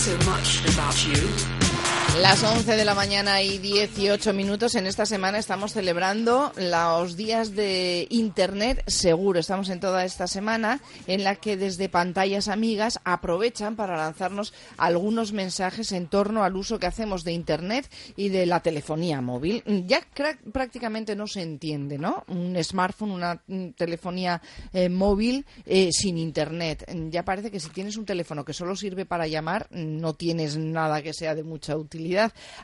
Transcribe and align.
so 0.00 0.16
much 0.24 0.64
about 0.64 1.06
you. 1.06 1.59
Las 2.18 2.42
11 2.42 2.76
de 2.76 2.84
la 2.84 2.94
mañana 2.94 3.40
y 3.40 3.58
18 3.58 4.34
minutos. 4.34 4.74
En 4.74 4.86
esta 4.86 5.06
semana 5.06 5.38
estamos 5.38 5.72
celebrando 5.72 6.52
los 6.56 7.16
días 7.16 7.54
de 7.54 8.08
Internet 8.10 8.82
seguro. 8.88 9.38
Estamos 9.38 9.68
en 9.70 9.78
toda 9.78 10.04
esta 10.04 10.26
semana 10.26 10.80
en 11.06 11.22
la 11.22 11.36
que 11.36 11.56
desde 11.56 11.88
pantallas 11.88 12.48
amigas 12.48 13.00
aprovechan 13.04 13.76
para 13.76 13.96
lanzarnos 13.96 14.52
algunos 14.76 15.32
mensajes 15.32 15.92
en 15.92 16.08
torno 16.08 16.42
al 16.42 16.56
uso 16.56 16.80
que 16.80 16.88
hacemos 16.88 17.22
de 17.22 17.32
Internet 17.32 17.88
y 18.16 18.28
de 18.28 18.44
la 18.44 18.60
telefonía 18.60 19.20
móvil. 19.20 19.62
Ya 19.86 20.00
prácticamente 20.52 21.14
no 21.14 21.28
se 21.28 21.42
entiende, 21.42 21.96
¿no? 21.96 22.24
Un 22.26 22.56
smartphone, 22.62 23.12
una 23.12 23.40
telefonía 23.76 24.42
eh, 24.72 24.88
móvil 24.88 25.46
eh, 25.64 25.90
sin 25.92 26.18
Internet. 26.18 26.90
Ya 27.08 27.24
parece 27.24 27.52
que 27.52 27.60
si 27.60 27.70
tienes 27.70 27.96
un 27.96 28.04
teléfono 28.04 28.44
que 28.44 28.52
solo 28.52 28.74
sirve 28.74 29.06
para 29.06 29.28
llamar, 29.28 29.68
no 29.70 30.14
tienes 30.14 30.56
nada 30.56 31.02
que 31.02 31.14
sea 31.14 31.36
de 31.36 31.44
mucha 31.44 31.76
utilidad 31.76 31.99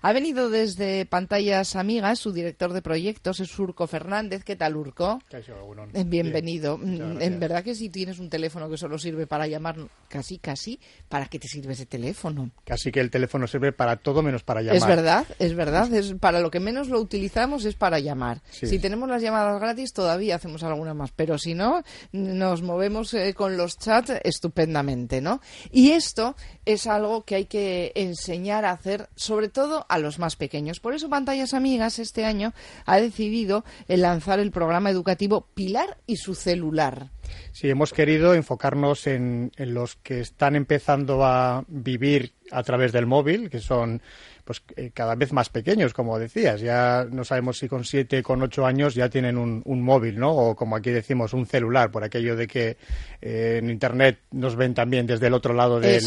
ha 0.03 0.13
venido 0.13 0.51
desde 0.51 1.07
Pantallas 1.07 1.77
Amigas 1.77 2.19
su 2.19 2.33
director 2.33 2.73
de 2.73 2.83
proyectos, 2.83 3.41
es 3.41 3.59
Urco 3.59 3.87
Fernández. 3.87 4.45
¿Qué 4.45 4.57
tal, 4.57 4.77
Urco? 4.77 5.21
Eh, 5.31 6.05
bienvenido. 6.07 6.79
Mm, 6.79 7.21
en 7.21 7.41
verdad 7.41 7.63
que 7.63 7.75
si 7.75 7.89
tienes 7.89 8.19
un 8.19 8.29
teléfono 8.29 8.69
que 8.69 8.77
solo 8.77 8.99
sirve 8.99 9.27
para 9.27 9.47
llamar, 9.47 9.77
casi, 10.09 10.39
casi, 10.39 10.79
¿para 11.09 11.27
qué 11.27 11.39
te 11.39 11.49
sirve 11.49 11.73
ese 11.73 11.87
teléfono? 11.87 12.51
Casi 12.65 12.91
que 12.91 13.01
el 13.01 13.11
teléfono 13.11 13.47
sirve 13.47 13.73
para 13.73 13.97
todo 13.97 14.23
menos 14.23 14.43
para 14.43 14.63
llamar. 14.63 14.77
Es 14.77 14.87
verdad, 14.87 15.27
es 15.39 15.55
verdad. 15.55 15.93
Es, 15.93 16.15
para 16.15 16.41
lo 16.41 16.51
que 16.51 16.61
menos 16.61 16.89
lo 16.89 17.01
utilizamos 17.01 17.65
es 17.65 17.75
para 17.75 17.99
llamar. 17.99 18.43
Si 18.51 18.79
tenemos 18.79 19.09
las 19.09 19.23
llamadas 19.23 19.61
gratis, 19.61 19.93
todavía 19.93 20.37
hacemos 20.37 20.63
alguna 20.63 20.95
más, 20.95 21.13
pero 21.13 21.39
si 21.39 21.55
no, 21.55 21.83
nos 22.13 22.63
movemos 22.63 23.13
eh, 23.15 23.35
con 23.35 23.57
los 23.57 23.79
chats 23.79 24.13
estupendamente, 24.23 25.21
¿no? 25.21 25.41
Y 25.71 25.91
esto 25.91 26.37
es 26.65 26.87
algo 26.87 27.25
que 27.25 27.37
hay 27.37 27.45
que 27.47 27.93
enseñar 27.95 28.65
a 28.65 28.73
hacer 28.73 29.09
sobre 29.27 29.49
todo 29.49 29.85
a 29.89 29.99
los 29.99 30.19
más 30.19 30.37
pequeños. 30.37 30.81
Por 30.81 30.95
eso 30.95 31.09
Pantallas 31.09 31.55
Amigas 31.55 31.99
este 31.99 32.25
año 32.25 32.55
ha 32.87 32.99
decidido 32.99 33.65
lanzar 33.89 34.39
el 34.39 34.51
programa 34.51 34.91
educativo 34.91 35.49
Pilar 35.55 35.99
y 36.07 36.17
su 36.17 36.35
celular. 36.35 37.11
Sí, 37.53 37.69
hemos 37.69 37.93
querido 37.93 38.35
enfocarnos 38.35 39.07
en, 39.07 39.53
en 39.57 39.75
los 39.75 39.97
que 39.97 40.21
están 40.21 40.57
empezando 40.57 41.25
a 41.25 41.65
vivir 41.69 42.33
a 42.51 42.63
través 42.63 42.93
del 42.93 43.07
móvil, 43.07 43.51
que 43.51 43.61
son 43.61 44.01
pues 44.47 44.63
eh, 44.77 44.93
cada 44.95 45.17
vez 45.17 45.33
más 45.33 45.49
pequeños, 45.49 45.93
como 45.93 46.21
decías. 46.21 46.61
Ya 46.61 47.05
no 47.11 47.25
sabemos 47.25 47.59
si 47.59 47.69
con 47.69 47.85
siete, 47.85 48.23
con 48.23 48.41
ocho 48.43 48.65
años 48.65 48.95
ya 48.95 49.09
tienen 49.09 49.37
un, 49.37 49.83
móvil, 49.83 50.21
¿no? 50.21 50.31
O 50.31 50.55
como 50.55 50.77
aquí 50.77 50.91
decimos, 50.91 51.35
un 51.35 51.47
celular, 51.47 51.91
por 51.91 52.05
aquello 52.05 52.37
de 52.37 52.47
que 52.47 52.77
eh, 53.21 53.59
en 53.61 53.71
Internet 53.71 54.21
nos 54.31 54.55
ven 54.55 54.73
también 54.73 55.05
desde 55.05 55.27
el 55.27 55.35
otro 55.35 55.53
lado 55.53 55.81
del, 55.81 56.01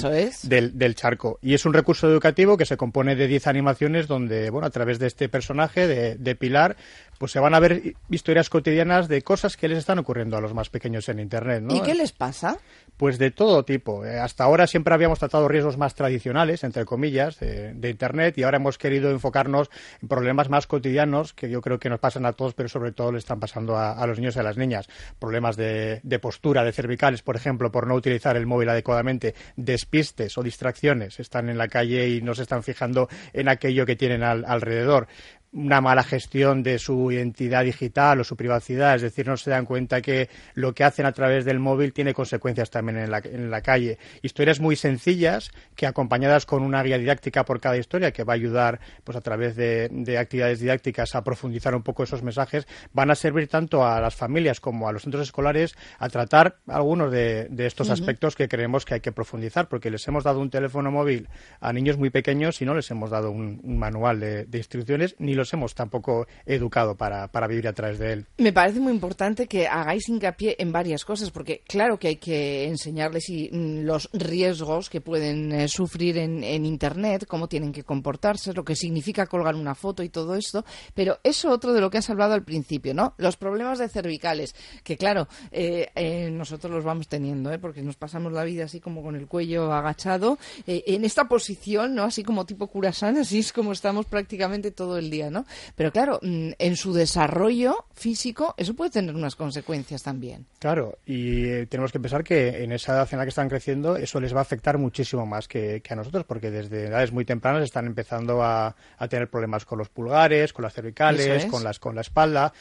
del, 0.74 0.96
charco. 0.96 1.38
Y 1.42 1.54
es 1.54 1.66
un 1.66 1.74
recurso 1.74 2.10
educativo 2.10 2.56
que 2.56 2.66
se 2.66 2.78
compone 2.78 3.18
de 3.18 3.28
diez 3.28 3.46
animaciones 3.46 4.08
donde, 4.08 4.50
bueno, 4.50 4.68
a 4.68 4.72
través 4.72 5.00
de 5.00 5.08
este 5.08 5.28
personaje, 5.28 5.86
de, 5.86 6.16
de 6.16 6.36
Pilar, 6.36 6.78
pues 7.18 7.34
se 7.34 7.40
van 7.40 7.54
a 7.54 7.60
ver 7.60 7.96
historias 8.10 8.50
cotidianas 8.50 9.10
de 9.10 9.22
cosas 9.22 9.58
que 9.58 9.68
les 9.68 9.80
están 9.80 10.00
ocurriendo 10.00 10.38
a 10.38 10.42
los 10.42 10.54
más 10.54 10.70
pequeños 10.70 11.10
en 11.10 11.20
Internet, 11.20 11.62
¿no? 11.62 11.76
¿Y 11.76 11.82
qué 11.82 11.94
les 11.94 12.14
pasa? 12.14 12.58
Pues 13.00 13.18
de 13.18 13.32
todo 13.32 13.64
tipo. 13.64 14.06
Eh, 14.06 14.20
hasta 14.20 14.44
ahora 14.44 14.68
siempre 14.68 14.94
habíamos 14.94 15.20
tratado 15.20 15.48
riesgos 15.48 15.78
más 15.78 15.96
tradicionales, 15.96 16.66
entre 16.66 16.84
comillas, 16.84 17.40
de, 17.40 17.90
Internet 17.90 18.38
y 18.38 18.44
ahora 18.44 18.58
hemos 18.58 18.78
querido 18.78 19.10
enfocarnos 19.10 19.70
en 20.02 20.10
problemas 20.10 20.50
más 20.50 20.68
cotidianos 20.68 21.32
que 21.32 21.50
yo 21.50 21.62
creo 21.62 21.80
que 21.80 21.90
nos 21.90 22.02
pasan 22.02 22.26
a 22.26 22.34
todos, 22.34 22.56
pero 22.56 22.68
sobre 22.68 22.92
todo 22.92 23.14
le 23.14 23.20
están 23.20 23.40
pasando 23.40 23.78
a, 23.78 24.06
los 24.06 24.20
niños 24.20 24.36
y 24.36 24.40
a 24.40 24.44
las 24.44 24.58
niñas. 24.58 24.90
Problemas 25.18 25.56
de, 25.56 26.20
postura, 26.22 26.66
de 26.66 26.74
cervicales, 26.74 27.22
por 27.22 27.38
ejemplo, 27.38 27.72
por 27.72 27.88
no 27.88 27.96
utilizar 27.96 28.36
el 28.36 28.46
móvil 28.46 28.68
adecuadamente, 28.68 29.34
despistes 29.56 30.38
o 30.38 30.44
distracciones. 30.44 31.22
Están 31.22 31.48
en 31.48 31.58
la 31.58 31.70
calle 31.70 32.10
y 32.10 32.22
no 32.22 32.36
se 32.36 32.42
están 32.42 32.64
fijando 32.64 33.08
en 33.32 33.48
aquello 33.48 33.86
que 33.86 33.96
tienen 33.96 34.24
alrededor 34.24 35.08
una 35.52 35.82
mala 35.82 36.04
gestión 36.04 36.62
de 36.62 36.78
su 36.78 37.12
identidad 37.12 37.64
digital 37.64 38.20
o 38.20 38.24
su 38.24 38.36
privacidad, 38.36 38.96
es 38.96 39.02
decir, 39.02 39.28
no 39.28 39.36
se 39.36 39.50
dan 39.50 39.66
cuenta 39.66 40.02
que 40.02 40.30
lo 40.54 40.74
que 40.74 40.84
hacen 40.84 41.06
a 41.06 41.12
través 41.12 41.44
del 41.44 41.60
móvil 41.60 41.92
tiene 41.92 42.14
consecuencias 42.14 42.70
también 42.70 43.00
en 43.00 43.12
la, 43.12 43.18
en 43.20 43.50
la 43.50 43.62
calle. 43.62 43.98
Historias 44.22 44.60
muy 44.60 44.76
sencillas 44.76 45.52
que 45.76 45.88
acompañadas 45.88 46.46
con 46.46 46.62
una 46.62 46.84
guía 46.84 46.98
didáctica 46.98 47.46
por 47.46 47.60
cada 47.60 47.78
historia 47.78 48.12
que 48.12 48.24
va 48.24 48.34
a 48.34 48.36
ayudar 48.36 48.80
pues 49.04 49.18
a 49.18 49.22
través 49.22 49.56
de, 49.56 50.18
actividades 50.20 50.60
didácticas 50.60 51.16
a 51.16 51.24
profundizar 51.24 51.74
un 51.74 51.82
poco 51.82 52.04
esos 52.04 52.22
mensajes, 52.22 52.68
van 52.94 53.10
a 53.10 53.16
servir 53.16 53.48
tanto 53.48 53.86
a 53.86 54.00
las 54.00 54.16
familias 54.16 54.60
como 54.60 54.88
a 54.88 54.92
los 54.92 55.04
centros 55.04 55.24
escolares 55.24 55.76
a 55.98 56.10
tratar 56.10 56.58
algunos 56.68 57.12
de, 57.12 57.50
estos 57.58 57.90
aspectos 57.90 58.36
que 58.36 58.48
creemos 58.48 58.86
que 58.86 58.96
hay 58.96 59.00
que 59.00 59.12
profundizar, 59.12 59.68
porque 59.68 59.90
les 59.90 60.08
hemos 60.08 60.24
dado 60.24 60.40
un 60.40 60.50
teléfono 60.50 60.92
móvil 60.92 61.28
a 61.60 61.74
niños 61.74 61.98
muy 61.98 62.10
pequeños 62.10 62.62
y 62.62 62.66
no 62.66 62.76
les 62.76 62.90
hemos 62.92 63.10
dado 63.10 63.32
un, 63.32 63.60
manual 63.80 64.20
de, 64.20 64.46
de 64.46 64.58
instrucciones 64.58 65.16
ni 65.20 65.36
los 65.40 65.52
hemos 65.54 65.74
tampoco 65.74 66.28
educado 66.46 66.96
para, 66.96 67.28
para 67.30 67.48
vivir 67.48 67.68
a 67.68 67.74
través 67.74 67.98
de 67.98 68.14
él. 68.14 68.26
Me 68.38 68.54
parece 68.54 68.80
muy 68.80 68.94
importante 68.94 69.48
que 69.48 69.68
hagáis 69.68 70.08
hincapié 70.08 70.56
en 70.60 70.72
varias 70.72 71.06
cosas, 71.06 71.32
porque 71.32 71.64
claro 71.68 71.98
que 71.98 72.10
hay 72.10 72.16
que 72.18 72.68
enseñarles 72.68 73.26
mm, 73.30 73.82
los 73.82 74.10
riesgos 74.14 74.90
que 74.90 75.02
pueden 75.02 75.52
eh, 75.52 75.68
sufrir 75.68 76.18
en, 76.18 76.40
Internet, 76.66 77.26
cómo 77.28 77.48
tienen 77.48 77.72
que 77.72 77.84
comportarse, 77.84 78.54
lo 78.54 78.64
que 78.64 78.76
significa 78.76 79.28
colgar 79.28 79.56
una 79.56 79.76
foto 79.76 80.04
y 80.04 80.10
todo 80.10 80.36
esto, 80.36 80.66
pero 80.94 81.20
eso 81.24 81.50
otro 81.50 81.74
de 81.74 81.82
lo 81.82 81.90
que 81.90 81.98
has 81.98 82.10
hablado 82.10 82.34
al 82.34 82.44
principio, 82.44 82.94
¿no? 82.94 83.14
Los 83.18 83.38
problemas 83.38 83.80
de 83.80 83.88
cervicales, 83.88 84.54
que 84.84 84.98
claro, 84.98 85.28
eh, 85.52 85.90
eh, 85.96 86.30
nosotros 86.32 86.72
los 86.72 86.84
vamos 86.84 87.08
teniendo, 87.08 87.58
porque 87.62 87.82
nos 87.82 87.96
pasamos 87.96 88.34
la 88.34 88.44
vida 88.44 88.66
así 88.66 88.80
como 88.80 89.02
con 89.02 89.16
el 89.16 89.28
cuello 89.28 89.72
agachado, 89.72 90.38
en 90.68 91.06
esta 91.06 91.28
posición, 91.28 91.96
¿no? 91.96 92.04
Así 92.04 92.24
como 92.24 92.46
tipo 92.46 92.68
curasán, 92.68 93.18
así 93.18 93.40
es 93.40 93.54
como 93.54 93.72
estamos 93.72 94.06
prácticamente 94.06 94.72
todo 94.72 94.98
el 94.98 95.10
día, 95.10 95.29
¿no? 95.30 95.46
Pero 95.76 95.92
claro, 95.92 96.20
mm, 96.22 96.52
en 96.58 96.76
su 96.76 96.94
desarrollo 96.94 97.86
físico 97.94 98.54
eso 98.58 98.74
puede 98.74 98.92
tener 98.92 99.16
unas 99.16 99.36
consecuencias 99.36 100.04
también. 100.04 100.46
Claro, 100.60 100.98
y 101.06 101.46
eh, 101.46 101.66
tenemos 101.68 101.92
que 101.92 102.00
pensar 102.00 102.24
que 102.24 102.64
en 102.64 102.72
esa 102.72 102.94
edad 102.94 103.08
en 103.12 103.18
la 103.18 103.26
que 103.26 103.30
están 103.30 103.50
creciendo 103.50 103.96
eso 103.96 104.20
les 104.20 104.34
va 104.34 104.40
a 104.40 104.42
afectar 104.42 104.78
muchísimo 104.78 105.26
más 105.26 105.48
que, 105.48 105.82
a 105.90 105.96
nosotros, 105.96 106.26
porque 106.26 106.52
desde 106.52 106.88
edades 106.88 107.12
muy 107.12 107.26
tempranas 107.26 107.64
están 107.64 107.86
empezando 107.88 108.44
a, 108.44 108.76
tener 109.10 109.30
problemas 109.30 109.66
con 109.66 109.80
los 109.80 109.90
pulgares, 109.90 110.54
con 110.54 110.64
las 110.64 110.74
cervicales, 110.74 111.46
con, 111.46 111.64
las, 111.64 111.80
con 111.80 111.96
la 111.96 112.02
espalda, 112.02 112.54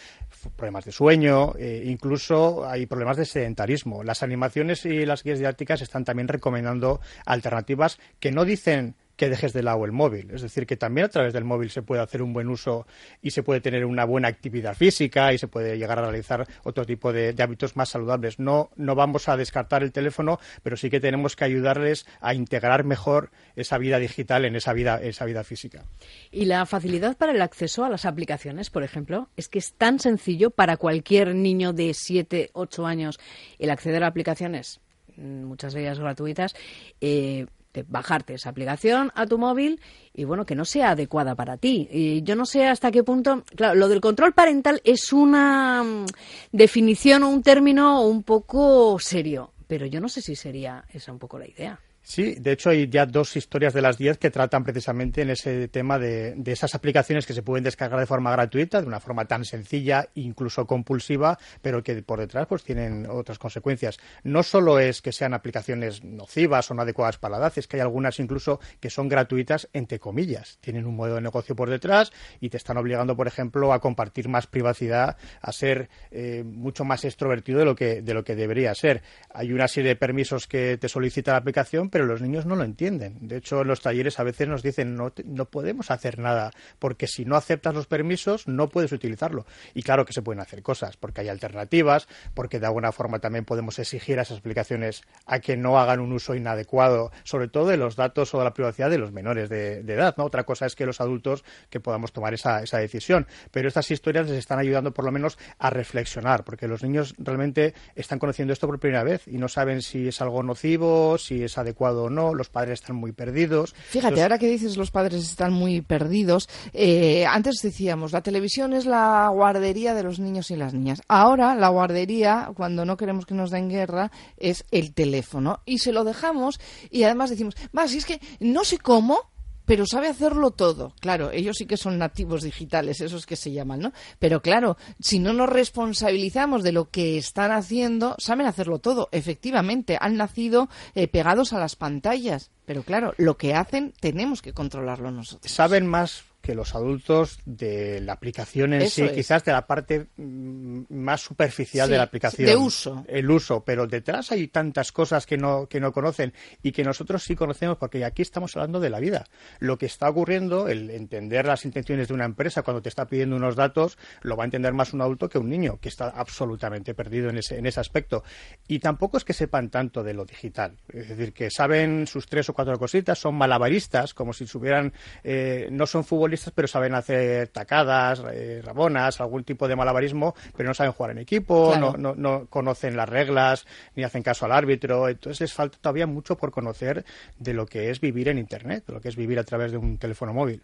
problemas 0.56 0.84
de 0.84 0.92
sueño, 0.92 1.54
eh, 1.58 1.82
incluso 1.84 2.66
hay 2.66 2.86
problemas 2.86 3.16
de 3.16 3.26
sedentarismo. 3.26 4.02
Las 4.02 4.22
animaciones 4.22 4.84
y 4.86 5.04
las 5.04 5.22
guías 5.22 5.38
didácticas 5.38 5.82
están 5.82 6.04
también 6.04 6.28
recomendando 6.28 7.00
alternativas 7.26 7.98
que 8.20 8.32
no 8.32 8.44
dicen 8.44 8.94
que 9.18 9.28
dejes 9.28 9.52
de 9.52 9.64
lado 9.64 9.84
el 9.84 9.90
móvil. 9.90 10.30
Es 10.30 10.42
decir, 10.42 10.64
que 10.64 10.76
también 10.76 11.06
a 11.06 11.08
través 11.08 11.32
del 11.32 11.44
móvil 11.44 11.70
se 11.70 11.82
puede 11.82 12.00
hacer 12.00 12.22
un 12.22 12.32
buen 12.32 12.48
uso 12.48 12.86
y 13.20 13.32
se 13.32 13.42
puede 13.42 13.60
tener 13.60 13.84
una 13.84 14.04
buena 14.04 14.28
actividad 14.28 14.76
física 14.76 15.32
y 15.32 15.38
se 15.38 15.48
puede 15.48 15.76
llegar 15.76 15.98
a 15.98 16.02
realizar 16.02 16.46
otro 16.62 16.86
tipo 16.86 17.12
de, 17.12 17.34
hábitos 17.42 17.76
más 17.76 17.88
saludables. 17.88 18.38
No, 18.38 18.70
no 18.76 18.94
vamos 18.94 19.28
a 19.28 19.36
descartar 19.36 19.82
el 19.82 19.90
teléfono, 19.90 20.38
pero 20.62 20.76
sí 20.76 20.88
que 20.88 21.00
tenemos 21.00 21.34
que 21.34 21.44
ayudarles 21.44 22.06
a 22.20 22.32
integrar 22.32 22.84
mejor 22.84 23.30
esa 23.56 23.76
vida 23.76 23.98
digital 23.98 24.44
en 24.44 24.54
esa 24.54 24.72
vida, 24.72 25.00
esa 25.02 25.24
vida 25.24 25.42
física. 25.42 25.84
Y 26.30 26.44
la 26.44 26.64
facilidad 26.64 27.16
para 27.16 27.32
el 27.32 27.42
acceso 27.42 27.84
a 27.84 27.90
las 27.90 28.04
aplicaciones, 28.04 28.70
por 28.70 28.84
ejemplo, 28.84 29.28
es 29.36 29.48
que 29.48 29.58
es 29.58 29.72
tan 29.72 29.98
sencillo 29.98 30.50
para 30.50 30.76
cualquier 30.76 31.34
niño 31.34 31.72
de 31.72 31.92
7, 31.92 32.50
8 32.52 32.86
años 32.86 33.18
el 33.58 33.70
acceder 33.70 34.04
a 34.04 34.06
aplicaciones 34.06 34.80
mm, 35.16 35.42
muchas 35.42 35.72
de 35.72 35.80
ellas 35.80 35.98
gratuitas, 35.98 36.54
eh, 37.00 37.46
bajarte 37.86 38.34
esa 38.34 38.50
aplicación 38.50 39.12
a 39.14 39.26
tu 39.26 39.38
móvil 39.38 39.80
y 40.12 40.24
bueno, 40.24 40.44
que 40.44 40.54
no 40.54 40.64
sea 40.64 40.90
adecuada 40.90 41.34
para 41.34 41.56
ti. 41.56 41.88
Y 41.90 42.22
yo 42.22 42.36
no 42.36 42.44
sé 42.44 42.66
hasta 42.66 42.90
qué 42.90 43.04
punto, 43.04 43.44
claro, 43.54 43.74
lo 43.74 43.88
del 43.88 44.00
control 44.00 44.32
parental 44.32 44.80
es 44.84 45.12
una 45.12 45.82
mm, 45.82 46.06
definición 46.52 47.22
o 47.22 47.28
un 47.28 47.42
término 47.42 48.02
un 48.02 48.22
poco 48.22 48.98
serio, 48.98 49.52
pero 49.66 49.86
yo 49.86 50.00
no 50.00 50.08
sé 50.08 50.22
si 50.22 50.34
sería 50.34 50.84
esa 50.92 51.12
un 51.12 51.18
poco 51.18 51.38
la 51.38 51.48
idea. 51.48 51.80
Sí, 52.08 52.36
de 52.40 52.52
hecho 52.52 52.70
hay 52.70 52.88
ya 52.88 53.04
dos 53.04 53.36
historias 53.36 53.74
de 53.74 53.82
las 53.82 53.98
diez 53.98 54.16
que 54.16 54.30
tratan 54.30 54.64
precisamente 54.64 55.20
en 55.20 55.28
ese 55.28 55.68
tema 55.68 55.98
de, 55.98 56.34
esas 56.46 56.74
aplicaciones 56.74 57.26
que 57.26 57.34
se 57.34 57.42
pueden 57.42 57.64
descargar 57.64 58.00
de 58.00 58.06
forma 58.06 58.32
gratuita, 58.32 58.80
de 58.80 58.86
una 58.86 58.98
forma 58.98 59.26
tan 59.26 59.44
sencilla, 59.44 60.08
incluso 60.14 60.66
compulsiva, 60.66 61.38
pero 61.60 61.82
que 61.82 62.02
por 62.02 62.18
detrás 62.18 62.46
pues 62.46 62.64
tienen 62.64 63.06
otras 63.10 63.38
consecuencias. 63.38 63.98
No 64.24 64.42
solo 64.42 64.78
es 64.78 65.02
que 65.02 65.12
sean 65.12 65.34
aplicaciones 65.34 66.02
nocivas 66.02 66.70
o 66.70 66.74
no 66.74 66.80
adecuadas 66.80 67.18
para 67.18 67.32
la 67.32 67.44
edad, 67.44 67.52
es 67.56 67.68
que 67.68 67.76
hay 67.76 67.82
algunas 67.82 68.18
incluso 68.20 68.58
que 68.80 68.88
son 68.88 69.10
gratuitas 69.10 69.68
entre 69.74 69.98
comillas. 69.98 70.56
Tienen 70.62 70.86
un 70.86 70.96
modelo 70.96 71.16
de 71.16 71.20
negocio 71.20 71.54
por 71.54 71.68
detrás 71.68 72.10
y 72.40 72.48
te 72.48 72.56
están 72.56 72.78
obligando, 72.78 73.16
por 73.16 73.26
ejemplo, 73.26 73.70
a 73.74 73.80
compartir 73.80 74.30
más 74.30 74.46
privacidad, 74.46 75.18
a 75.42 75.52
ser 75.52 75.90
eh, 76.10 76.42
mucho 76.42 76.86
más 76.86 77.04
extrovertido 77.04 77.58
de 77.58 77.66
lo 77.66 77.76
que 77.76 78.00
de 78.00 78.14
lo 78.14 78.24
que 78.24 78.34
debería 78.34 78.74
ser. 78.74 79.02
Hay 79.28 79.52
una 79.52 79.68
serie 79.68 79.90
de 79.90 79.96
permisos 79.96 80.46
que 80.46 80.78
te 80.78 80.88
solicita 80.88 81.32
la 81.32 81.38
aplicación, 81.38 81.90
los 82.06 82.20
niños 82.20 82.46
no 82.46 82.56
lo 82.56 82.64
entienden. 82.64 83.16
De 83.20 83.36
hecho, 83.36 83.62
en 83.62 83.68
los 83.68 83.80
talleres 83.80 84.18
a 84.18 84.22
veces 84.22 84.48
nos 84.48 84.62
dicen 84.62 84.96
no, 84.96 85.12
no 85.24 85.44
podemos 85.46 85.90
hacer 85.90 86.18
nada, 86.18 86.52
porque 86.78 87.06
si 87.06 87.24
no 87.24 87.36
aceptas 87.36 87.74
los 87.74 87.86
permisos 87.86 88.48
no 88.48 88.68
puedes 88.68 88.92
utilizarlo. 88.92 89.46
Y 89.74 89.82
claro 89.82 90.04
que 90.04 90.12
se 90.12 90.22
pueden 90.22 90.40
hacer 90.40 90.62
cosas, 90.62 90.96
porque 90.96 91.20
hay 91.22 91.28
alternativas, 91.28 92.08
porque 92.34 92.60
de 92.60 92.66
alguna 92.66 92.92
forma 92.92 93.18
también 93.18 93.44
podemos 93.44 93.78
exigir 93.78 94.18
a 94.18 94.22
esas 94.22 94.38
aplicaciones 94.38 95.02
a 95.26 95.40
que 95.40 95.56
no 95.56 95.78
hagan 95.78 96.00
un 96.00 96.12
uso 96.12 96.34
inadecuado, 96.34 97.10
sobre 97.24 97.48
todo 97.48 97.66
de 97.66 97.76
los 97.76 97.96
datos 97.96 98.34
o 98.34 98.38
de 98.38 98.44
la 98.44 98.54
privacidad 98.54 98.90
de 98.90 98.98
los 98.98 99.12
menores 99.12 99.48
de, 99.48 99.78
edad. 99.80 100.14
¿no? 100.16 100.24
Otra 100.24 100.44
cosa 100.44 100.66
es 100.66 100.74
que 100.74 100.86
los 100.86 101.00
adultos 101.00 101.44
que 101.70 101.80
podamos 101.80 102.12
tomar 102.12 102.34
esa, 102.34 102.62
esa 102.62 102.78
decisión. 102.78 103.26
Pero 103.50 103.68
estas 103.68 103.90
historias 103.90 104.28
les 104.28 104.38
están 104.38 104.58
ayudando 104.58 104.92
por 104.92 105.04
lo 105.04 105.12
menos 105.12 105.38
a 105.58 105.70
reflexionar, 105.70 106.44
porque 106.44 106.68
los 106.68 106.82
niños 106.82 107.14
realmente 107.18 107.74
están 107.94 108.18
conociendo 108.18 108.52
esto 108.52 108.66
por 108.66 108.78
primera 108.78 109.02
vez 109.02 109.26
y 109.26 109.38
no 109.38 109.48
saben 109.48 109.82
si 109.82 110.08
es 110.08 110.20
algo 110.20 110.42
nocivo, 110.42 111.18
si 111.18 111.42
es 111.42 111.58
adecuado 111.58 111.87
o 111.96 112.10
no. 112.10 112.34
Los 112.34 112.48
padres 112.48 112.80
están 112.80 112.96
muy 112.96 113.12
perdidos. 113.12 113.74
Fíjate, 113.88 114.22
ahora 114.22 114.38
que 114.38 114.48
dices 114.48 114.76
los 114.76 114.90
padres 114.90 115.22
están 115.24 115.52
muy 115.52 115.80
perdidos, 115.80 116.48
eh, 116.72 117.26
antes 117.26 117.56
decíamos, 117.62 118.12
la 118.12 118.22
televisión 118.22 118.72
es 118.72 118.86
la 118.86 119.28
guardería 119.32 119.94
de 119.94 120.02
los 120.02 120.18
niños 120.18 120.50
y 120.50 120.56
las 120.56 120.74
niñas. 120.74 121.02
Ahora 121.08 121.54
la 121.54 121.68
guardería, 121.68 122.50
cuando 122.54 122.84
no 122.84 122.96
queremos 122.96 123.26
que 123.26 123.34
nos 123.34 123.50
den 123.50 123.68
guerra, 123.68 124.10
es 124.36 124.64
el 124.70 124.92
teléfono. 124.94 125.60
Y 125.64 125.78
se 125.78 125.92
lo 125.92 126.04
dejamos 126.04 126.60
y 126.90 127.04
además 127.04 127.30
decimos, 127.30 127.54
va, 127.76 127.88
si 127.88 127.98
es 127.98 128.06
que 128.06 128.20
no 128.40 128.64
sé 128.64 128.78
cómo, 128.78 129.30
pero 129.68 129.84
sabe 129.84 130.08
hacerlo 130.08 130.50
todo. 130.50 130.94
Claro, 130.98 131.30
ellos 131.30 131.56
sí 131.58 131.66
que 131.66 131.76
son 131.76 131.98
nativos 131.98 132.42
digitales, 132.42 133.02
esos 133.02 133.26
que 133.26 133.36
se 133.36 133.52
llaman, 133.52 133.80
¿no? 133.80 133.92
Pero 134.18 134.40
claro, 134.40 134.78
si 134.98 135.18
no 135.18 135.34
nos 135.34 135.50
responsabilizamos 135.50 136.62
de 136.62 136.72
lo 136.72 136.88
que 136.88 137.18
están 137.18 137.52
haciendo, 137.52 138.16
saben 138.18 138.46
hacerlo 138.46 138.78
todo. 138.78 139.10
Efectivamente, 139.12 139.98
han 140.00 140.16
nacido 140.16 140.70
eh, 140.94 141.06
pegados 141.06 141.52
a 141.52 141.58
las 141.58 141.76
pantallas. 141.76 142.50
Pero 142.64 142.82
claro, 142.82 143.12
lo 143.18 143.36
que 143.36 143.54
hacen 143.54 143.92
tenemos 144.00 144.40
que 144.40 144.54
controlarlo 144.54 145.10
nosotros. 145.10 145.52
Saben 145.52 145.86
más 145.86 146.24
que 146.40 146.54
los 146.54 146.74
adultos 146.74 147.40
de 147.44 148.00
la 148.00 148.14
aplicación 148.14 148.72
en 148.72 148.88
sí, 148.88 149.06
quizás 149.14 149.44
de 149.44 149.52
la 149.52 149.66
parte 149.66 150.06
mm, 150.16 150.82
más 150.88 151.20
superficial 151.20 151.90
de 151.90 151.96
la 151.96 152.04
aplicación. 152.04 152.46
De 152.46 152.56
uso. 152.56 153.04
El 153.08 153.30
uso, 153.30 153.64
pero 153.64 153.86
detrás 153.86 154.32
hay 154.32 154.48
tantas 154.48 154.92
cosas 154.92 155.26
que 155.26 155.36
no, 155.36 155.66
que 155.66 155.80
no 155.80 155.92
conocen 155.92 156.32
y 156.62 156.72
que 156.72 156.84
nosotros 156.84 157.22
sí 157.22 157.36
conocemos 157.36 157.76
porque 157.76 158.04
aquí 158.04 158.22
estamos 158.22 158.56
hablando 158.56 158.80
de 158.80 158.90
la 158.90 159.00
vida. 159.00 159.26
Lo 159.58 159.78
que 159.78 159.86
está 159.86 160.08
ocurriendo, 160.08 160.68
el 160.68 160.90
entender 160.90 161.44
las 161.46 161.64
intenciones 161.64 162.08
de 162.08 162.14
una 162.14 162.24
empresa 162.24 162.62
cuando 162.62 162.82
te 162.82 162.88
está 162.88 163.06
pidiendo 163.06 163.36
unos 163.36 163.56
datos, 163.56 163.98
lo 164.22 164.36
va 164.36 164.44
a 164.44 164.46
entender 164.46 164.72
más 164.72 164.92
un 164.92 165.02
adulto 165.02 165.28
que 165.28 165.38
un 165.38 165.50
niño, 165.50 165.78
que 165.80 165.88
está 165.88 166.08
absolutamente 166.08 166.94
perdido 166.94 167.28
en 167.30 167.38
ese, 167.38 167.58
en 167.58 167.66
ese 167.66 167.80
aspecto. 167.80 168.22
Y 168.66 168.78
tampoco 168.78 169.18
es 169.18 169.24
que 169.24 169.34
sepan 169.34 169.70
tanto 169.70 170.02
de 170.02 170.14
lo 170.14 170.24
digital. 170.24 170.76
Es 170.88 171.08
decir, 171.08 171.32
que 171.32 171.50
saben 171.50 172.06
sus 172.06 172.26
tres 172.26 172.48
o 172.48 172.54
cuatro 172.54 172.78
cositas, 172.78 173.18
son 173.18 173.34
malabaristas, 173.34 174.14
como 174.14 174.32
si 174.32 174.46
subieran, 174.46 174.92
eh, 175.24 175.68
no 175.70 175.86
son 175.86 176.04
futbolistas 176.04 176.27
pero 176.54 176.68
saben 176.68 176.94
hacer 176.94 177.48
tacadas, 177.48 178.22
eh, 178.32 178.60
rabonas, 178.64 179.20
algún 179.20 179.44
tipo 179.44 179.68
de 179.68 179.76
malabarismo, 179.76 180.34
pero 180.56 180.68
no 180.68 180.74
saben 180.74 180.92
jugar 180.92 181.12
en 181.12 181.18
equipo, 181.18 181.76
no, 181.78 181.92
no, 181.96 182.14
no 182.14 182.46
conocen 182.46 182.96
las 182.96 183.08
reglas, 183.08 183.66
ni 183.94 184.04
hacen 184.04 184.22
caso 184.22 184.46
al 184.46 184.52
árbitro. 184.52 185.08
Entonces 185.08 185.40
les 185.40 185.52
falta 185.52 185.78
todavía 185.80 186.06
mucho 186.06 186.36
por 186.36 186.50
conocer 186.50 187.04
de 187.38 187.54
lo 187.54 187.66
que 187.66 187.90
es 187.90 188.00
vivir 188.00 188.28
en 188.28 188.38
Internet, 188.38 188.84
de 188.86 188.94
lo 188.94 189.00
que 189.00 189.08
es 189.08 189.16
vivir 189.16 189.38
a 189.38 189.44
través 189.44 189.72
de 189.72 189.78
un 189.78 189.98
teléfono 189.98 190.32
móvil. 190.32 190.62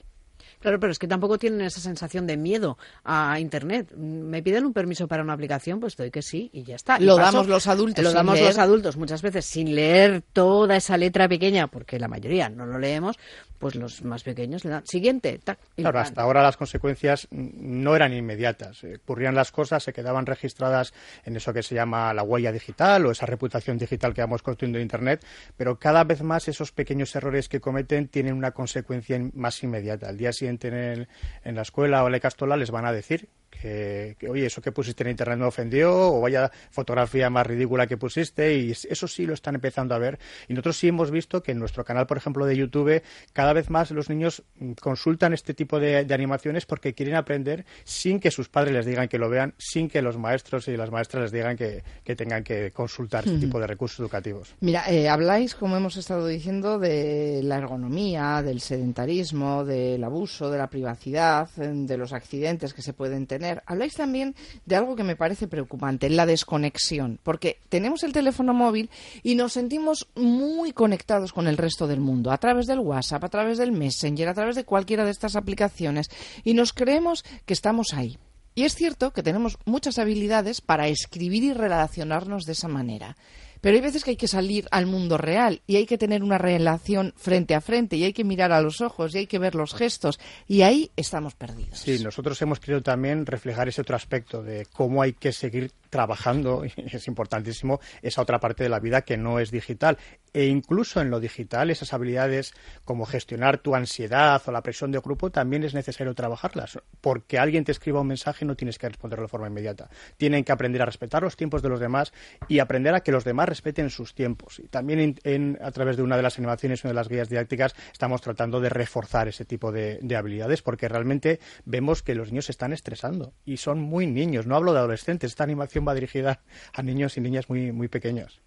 Claro, 0.61 0.81
pero 0.81 0.93
es 0.93 0.99
que 0.99 1.07
tampoco 1.07 1.39
tienen 1.39 1.61
esa 1.61 1.81
sensación 1.81 2.27
de 2.27 2.37
miedo 2.37 2.79
a 3.05 3.39
Internet. 3.39 3.93
Me 3.97 4.43
piden 4.43 4.65
un 4.65 4.73
permiso 4.73 5.07
para 5.07 5.23
una 5.23 5.35
aplicación, 5.35 5.79
pues 5.79 5.97
doy 5.97 6.11
que 6.11 6.23
sí 6.23 6.49
y 6.53 6.63
ya 6.63 6.77
está. 6.77 6.99
Lo 6.99 7.17
damos 7.17 7.47
los 7.49 7.67
adultos. 7.67 8.03
Lo 8.03 8.13
damos 8.13 8.41
los 8.41 8.57
adultos 8.57 8.97
muchas 8.97 9.21
veces 9.21 9.45
sin 9.45 9.75
leer 9.75 10.23
toda 10.33 10.77
esa 10.77 10.97
letra 10.97 11.29
pequeña, 11.29 11.67
porque 11.67 11.99
la 11.99 12.09
mayoría 12.09 12.49
no 12.49 12.65
lo 12.65 12.79
leemos, 12.79 13.19
pues 13.65 13.77
los 13.77 14.05
más 14.05 14.23
pequeños 14.23 14.63
dan 14.63 14.87
siguiente. 14.87 15.41
claro, 15.75 15.99
hasta 15.99 16.21
ahora 16.21 16.43
las 16.43 16.59
consecuencias 16.59 17.27
no 17.31 17.97
eran 17.97 18.13
inmediatas. 18.13 18.85
Eh, 18.85 18.97
ocurrían 19.03 19.35
las 19.35 19.53
cosas, 19.53 19.83
se 19.83 19.95
quedaban 19.95 20.27
registradas 20.27 20.93
en 21.25 21.35
eso 21.35 21.55
que 21.55 21.63
se 21.63 21.75
llama 21.75 22.13
la 22.13 22.23
huella 22.23 22.53
digital 22.53 23.07
o 23.07 23.11
esa 23.11 23.25
reputación 23.25 23.79
digital 23.79 24.13
que 24.13 24.21
vamos 24.21 24.43
construyendo 24.43 24.77
en 24.77 24.83
Internet, 24.83 25.25
pero 25.57 25.79
cada 25.79 26.05
vez 26.05 26.21
más 26.23 26.47
esos 26.47 26.73
pequeños 26.73 27.17
errores 27.17 27.49
que 27.49 27.59
cometen 27.59 28.09
tienen 28.09 28.35
una 28.35 28.51
consecuencia 28.51 29.19
más 29.33 29.63
inmediata. 29.63 30.11
Al 30.11 30.19
día 30.19 30.35
siguiente 30.35 30.69
en, 30.69 31.09
en 31.43 31.55
la 31.55 31.63
escuela 31.63 32.05
o 32.05 32.07
en 32.07 32.13
la 32.13 32.21
castola 32.21 32.59
les 32.59 32.71
van 32.71 32.85
a 32.85 32.93
decir 32.93 33.31
que, 33.61 34.17
oye, 34.29 34.47
eso 34.47 34.61
que 34.61 34.73
pusiste 34.73 35.03
en 35.05 35.11
internet 35.11 35.39
me 35.39 35.47
ofendió, 35.47 36.15
o 36.15 36.21
vaya 36.21 36.51
fotografía 36.71 37.31
más 37.31 37.47
ridícula 37.47 37.87
que 37.87 37.97
pusiste, 37.97 38.55
y 38.55 38.73
eso 38.73 39.09
sí 39.09 39.27
lo 39.27 39.35
están 39.35 39.55
empezando 39.55 39.95
a 39.95 39.99
ver. 39.99 40.19
Y 40.49 40.55
nosotros 40.55 40.77
sí 40.77 40.89
hemos 40.89 41.11
visto 41.11 41.43
que 41.43 41.53
en 41.53 41.59
nuestro 41.59 41.85
canal, 41.85 42.07
por 42.07 42.17
ejemplo, 42.17 42.47
de 42.47 42.57
YouTube, 42.57 43.03
cada 43.33 43.53
vez 43.53 43.71
más 43.71 43.91
los 43.91 44.11
niños 44.11 44.43
consultan 44.81 45.33
este 45.33 45.55
tipo 45.55 45.79
de, 45.81 46.07
animaciones 46.15 46.65
porque 46.65 46.95
quieren 46.95 47.17
aprender 47.17 47.65
sin 47.83 48.21
que 48.21 48.31
sus 48.31 48.49
padres 48.49 48.73
les 48.73 48.87
digan 48.87 49.09
que 49.09 49.19
lo 49.19 49.29
vean, 49.29 49.55
sin 49.59 49.89
que 49.89 50.01
los 50.01 50.17
maestros 50.17 50.69
y 50.69 50.77
las 50.77 50.91
maestras 50.91 51.25
les 51.25 51.33
digan 51.33 51.57
que, 51.57 51.83
tengan 52.15 52.45
que 52.45 52.71
consultar 52.71 53.25
este 53.27 53.39
tipo 53.39 53.59
de 53.59 53.67
recursos 53.67 53.99
educativos. 53.99 54.55
Mira, 54.61 54.85
eh, 54.89 55.09
habláis, 55.09 55.55
como 55.55 55.77
hemos 55.77 55.97
estado 55.97 56.27
diciendo, 56.29 56.79
de 56.79 57.41
la 57.43 57.57
ergonomía, 57.57 58.43
del 58.43 58.61
sedentarismo, 58.61 59.65
del 59.65 60.05
abuso, 60.05 60.51
de 60.51 60.59
la 60.59 60.69
privacidad, 60.69 61.49
de 61.57 61.97
los 61.97 62.13
accidentes 62.13 62.73
que 62.73 62.83
se 62.83 62.93
pueden 62.93 63.27
tener 63.27 63.44
habláis 63.67 63.95
también 63.95 64.35
de 64.67 64.77
algo 64.77 64.97
que 64.97 65.05
me 65.05 65.17
parece 65.17 65.49
preocupante, 65.49 66.11
la 66.11 66.27
desconexión, 66.27 67.19
porque 67.23 67.59
tenemos 67.69 68.03
el 68.03 68.13
teléfono 68.13 68.55
móvil 68.55 68.91
y 69.23 69.35
nos 69.35 69.53
sentimos 69.53 70.09
muy 70.15 70.73
conectados 70.73 71.33
con 71.33 71.47
el 71.47 71.57
resto 71.57 71.87
del 71.87 72.01
mundo, 72.01 72.31
a 72.31 72.39
través 72.39 72.67
del 72.67 72.81
WhatsApp, 72.81 73.25
a 73.25 73.29
través 73.29 73.59
del 73.59 73.73
Messenger, 73.73 74.29
a 74.29 74.35
través 74.35 74.57
de 74.57 74.65
cualquiera 74.65 75.05
de 75.05 75.11
estas 75.11 75.37
aplicaciones, 75.37 76.11
y 76.45 76.55
nos 76.55 76.73
creemos 76.73 77.25
que 77.47 77.55
estamos 77.55 77.95
ahí. 77.95 78.19
Y 78.55 78.65
es 78.65 78.75
cierto 78.75 79.13
que 79.13 79.23
tenemos 79.23 79.59
muchas 79.65 79.99
habilidades 79.99 80.61
para 80.61 80.89
escribir 80.89 81.43
y 81.43 81.53
relacionarnos 81.53 82.45
de 82.45 82.53
esa 82.53 82.69
manera. 82.69 83.17
Pero 83.65 83.77
hay 83.77 83.81
veces 83.81 84.05
que 84.05 84.11
hay 84.11 84.17
que 84.17 84.29
salir 84.29 84.69
al 84.71 84.85
mundo 84.85 85.17
real 85.17 85.63
y 85.67 85.77
hay 85.77 85.87
que 85.87 85.97
tener 85.97 86.23
una 86.23 86.37
relación 86.37 87.15
frente 87.17 87.55
a 87.55 87.63
frente 87.63 87.97
y 87.97 88.05
hay 88.05 88.13
que 88.13 88.23
mirar 88.23 88.53
a 88.53 88.61
los 88.61 88.83
ojos 88.83 89.15
y 89.15 89.19
hay 89.19 89.27
que 89.27 89.39
ver 89.39 89.55
los 89.55 89.75
gestos 89.75 90.21
y 90.47 90.61
ahí 90.61 90.91
estamos 90.97 91.35
perdidos. 91.35 91.79
Sí, 91.79 91.99
nosotros 92.05 92.41
hemos 92.43 92.61
querido 92.61 92.83
también 92.83 93.25
reflejar 93.25 93.69
ese 93.69 93.81
otro 93.81 93.97
aspecto 93.97 94.43
de 94.43 94.67
cómo 94.67 95.01
hay 95.01 95.15
que 95.15 95.33
seguir 95.33 95.73
trabajando, 95.95 96.65
y 96.67 96.73
es 96.77 97.07
importantísimo, 97.07 97.79
esa 98.03 98.21
otra 98.21 98.41
parte 98.41 98.65
de 98.65 98.69
la 98.69 98.81
vida 98.81 99.03
que 99.03 99.17
no 99.17 99.39
es 99.39 99.53
digital. 99.53 99.97
E 100.33 100.47
incluso 100.47 101.01
en 101.01 101.09
lo 101.09 101.21
digital, 101.21 101.71
esas 101.71 101.93
habilidades 101.93 102.53
como 102.85 103.07
gestionar 103.07 103.59
tu 103.59 103.77
ansiedad 103.77 104.43
o 104.45 104.51
la 104.51 104.61
presión 104.61 104.91
de 104.91 104.99
grupo 104.99 105.31
también 105.31 105.63
es 105.63 105.73
necesario 105.73 106.13
trabajarlas, 106.13 106.81
porque 107.01 107.39
alguien 107.39 107.63
te 107.63 107.71
escriba 107.71 108.01
un 108.01 108.09
mensaje 108.09 108.45
no 108.45 108.57
tienes 108.57 108.77
que 108.77 108.89
responderlo 108.89 109.27
de 109.27 109.29
forma 109.29 109.47
inmediata. 109.47 109.89
Tienen 110.17 110.43
que 110.43 110.51
aprender 110.51 110.83
a 110.83 110.87
respetar 110.87 111.23
los 111.23 111.37
tiempos 111.37 111.63
de 111.63 111.69
los 111.69 111.79
demás 111.79 112.13
y 112.49 112.59
aprender 112.59 112.93
a 112.97 113.01
que 113.01 113.13
los 113.13 113.23
demás 113.23 113.49
respeten 113.49 113.89
sus 113.89 114.17
tiempos. 114.17 114.59
Y 114.59 114.67
también 114.67 115.21
a 115.63 115.71
través 115.71 115.97
de 115.97 116.03
una 116.03 116.17
de 116.17 116.23
las 116.25 116.39
animaciones, 116.39 116.83
una 116.83 116.91
de 116.91 116.97
las 116.97 117.09
guías 117.09 117.29
didácticas, 117.29 117.77
estamos 117.93 118.21
tratando 118.21 118.61
de 118.61 118.69
reforzar 118.69 119.29
ese 119.29 119.45
tipo 119.45 119.71
de, 119.71 120.01
de 120.03 120.17
habilidades, 120.17 120.61
porque 120.63 120.89
realmente 120.89 121.39
vemos 121.65 122.03
que 122.03 122.17
los 122.17 122.33
niños 122.33 122.47
se 122.47 122.53
están 122.53 122.73
estresando 122.73 123.33
y 123.45 123.59
son 123.59 123.79
muy 123.79 124.09
niños. 124.09 124.49
No 124.49 124.57
hablo 124.57 124.73
de 124.73 124.81
adolescentes, 124.81 125.31
esta 125.31 125.45
animación 125.45 125.84
va 125.85 125.95
dirigida 125.95 126.41
a 126.73 126.83
niños 126.83 127.17
y 127.17 127.21
niñas 127.21 127.49
muy, 127.49 127.73
muy 127.73 127.89
pequeños. 127.89 128.41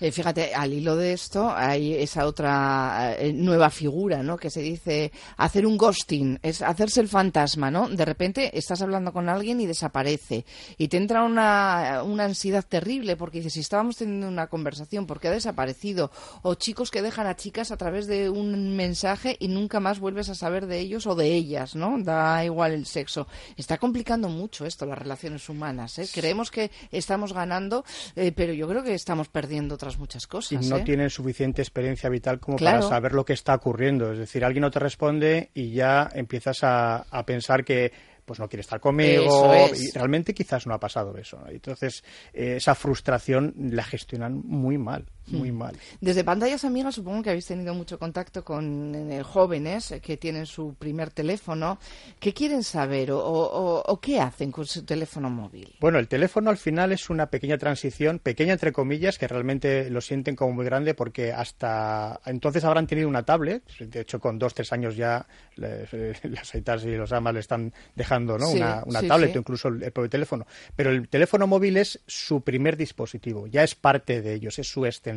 Eh, 0.00 0.10
fíjate, 0.10 0.54
al 0.54 0.72
hilo 0.72 0.96
de 0.96 1.12
esto 1.12 1.54
hay 1.54 1.94
esa 1.94 2.26
otra 2.26 3.14
eh, 3.18 3.32
nueva 3.32 3.70
figura, 3.70 4.22
¿no? 4.22 4.36
Que 4.36 4.50
se 4.50 4.60
dice 4.60 5.12
hacer 5.36 5.66
un 5.66 5.76
ghosting, 5.76 6.38
es 6.42 6.62
hacerse 6.62 7.00
el 7.00 7.08
fantasma, 7.08 7.70
¿no? 7.70 7.88
De 7.88 8.04
repente 8.04 8.56
estás 8.58 8.82
hablando 8.82 9.12
con 9.12 9.28
alguien 9.28 9.60
y 9.60 9.66
desaparece 9.66 10.44
y 10.78 10.88
te 10.88 10.96
entra 10.96 11.22
una, 11.22 12.02
una 12.04 12.24
ansiedad 12.24 12.64
terrible 12.66 13.16
porque 13.16 13.38
dices, 13.38 13.52
si 13.52 13.60
estábamos 13.60 13.96
teniendo 13.96 14.26
una 14.26 14.48
conversación, 14.48 15.06
¿por 15.06 15.20
qué 15.20 15.28
ha 15.28 15.32
desaparecido? 15.32 16.10
O 16.42 16.54
chicos 16.54 16.90
que 16.90 17.02
dejan 17.02 17.26
a 17.26 17.36
chicas 17.36 17.70
a 17.70 17.76
través 17.76 18.06
de 18.06 18.28
un 18.28 18.76
mensaje 18.76 19.36
y 19.38 19.48
nunca 19.48 19.78
más 19.78 20.00
vuelves 20.00 20.28
a 20.28 20.34
saber 20.34 20.66
de 20.66 20.80
ellos 20.80 21.06
o 21.06 21.14
de 21.14 21.34
ellas, 21.34 21.76
¿no? 21.76 21.98
Da 22.02 22.44
igual 22.44 22.72
el 22.72 22.86
sexo. 22.86 23.28
Está 23.56 23.78
complicando 23.78 24.28
mucho 24.28 24.66
esto, 24.66 24.86
las 24.86 24.98
relaciones 24.98 25.48
humanas, 25.48 25.98
¿eh? 25.98 26.08
Creemos 26.12 26.50
que 26.50 26.55
estamos 26.90 27.32
ganando, 27.32 27.84
eh, 28.14 28.32
pero 28.34 28.52
yo 28.52 28.68
creo 28.68 28.82
que 28.82 28.94
estamos 28.94 29.28
perdiendo 29.28 29.74
otras 29.74 29.98
muchas 29.98 30.26
cosas. 30.26 30.64
Y 30.64 30.68
no 30.68 30.78
¿eh? 30.78 30.82
tienen 30.82 31.10
suficiente 31.10 31.62
experiencia 31.62 32.08
vital 32.08 32.40
como 32.40 32.58
para 32.58 32.82
saber 32.82 33.12
lo 33.12 33.24
que 33.24 33.32
está 33.32 33.54
ocurriendo. 33.54 34.12
Es 34.12 34.18
decir, 34.18 34.44
alguien 34.44 34.62
no 34.62 34.70
te 34.70 34.78
responde 34.78 35.50
y 35.54 35.70
ya 35.70 36.08
empiezas 36.12 36.58
a, 36.62 37.04
pensar 37.26 37.64
que 37.64 37.92
pues 38.24 38.38
no 38.38 38.48
quiere 38.48 38.60
estar 38.60 38.80
conmigo 38.80 39.54
y 39.74 39.90
realmente 39.92 40.34
quizás 40.34 40.66
no 40.66 40.74
ha 40.74 40.80
pasado 40.80 41.16
eso. 41.16 41.38
Entonces, 41.48 42.04
eh, 42.32 42.56
esa 42.56 42.74
frustración 42.74 43.54
la 43.56 43.84
gestionan 43.84 44.42
muy 44.44 44.78
mal. 44.78 45.06
Muy 45.28 45.52
mal. 45.52 45.76
Desde 46.00 46.24
pantallas 46.24 46.64
amigas 46.64 46.94
supongo 46.94 47.22
que 47.22 47.30
habéis 47.30 47.46
tenido 47.46 47.74
mucho 47.74 47.98
contacto 47.98 48.44
con 48.44 48.94
eh, 48.94 49.22
jóvenes 49.22 49.94
que 50.02 50.16
tienen 50.16 50.46
su 50.46 50.74
primer 50.74 51.10
teléfono. 51.10 51.78
¿Qué 52.20 52.32
quieren 52.32 52.62
saber 52.62 53.10
o, 53.12 53.18
o- 53.18 53.82
o 53.82 54.00
qué 54.00 54.20
hacen 54.20 54.52
con 54.52 54.66
su 54.66 54.84
teléfono 54.84 55.28
móvil? 55.30 55.74
Bueno, 55.80 55.98
el 55.98 56.08
teléfono 56.08 56.50
al 56.50 56.56
final 56.56 56.92
es 56.92 57.10
una 57.10 57.26
pequeña 57.26 57.58
transición, 57.58 58.18
pequeña 58.18 58.52
entre 58.52 58.72
comillas, 58.72 59.18
que 59.18 59.26
realmente 59.28 59.90
lo 59.90 60.00
sienten 60.00 60.36
como 60.36 60.52
muy 60.52 60.64
grande 60.64 60.94
porque 60.94 61.32
hasta 61.32 62.20
entonces 62.26 62.64
habrán 62.64 62.86
tenido 62.86 63.08
una 63.08 63.24
tablet. 63.24 63.62
De 63.78 64.00
hecho, 64.00 64.20
con 64.20 64.38
dos, 64.38 64.54
tres 64.54 64.72
años 64.72 64.96
ya 64.96 65.26
les- 65.56 65.92
eh, 65.92 66.12
las 66.24 66.54
aitas 66.54 66.84
y 66.84 66.94
los 66.94 67.12
amas 67.12 67.34
le 67.34 67.40
están 67.40 67.72
dejando 67.94 68.38
¿no? 68.38 68.46
Sí, 68.46 68.56
una, 68.58 68.82
una 68.86 69.00
sí, 69.00 69.08
tablet 69.08 69.32
sí. 69.32 69.36
o 69.38 69.40
incluso 69.40 69.68
el, 69.68 69.82
el 69.82 69.92
propio 69.92 70.10
teléfono. 70.10 70.46
Pero 70.76 70.90
el 70.90 71.08
teléfono 71.08 71.46
móvil 71.46 71.76
es 71.78 72.00
su 72.06 72.42
primer 72.42 72.76
dispositivo, 72.76 73.46
ya 73.46 73.64
es 73.64 73.74
parte 73.74 74.22
de 74.22 74.34
ellos, 74.34 74.58
es 74.58 74.68
su 74.68 74.84
extensión. 74.86 75.15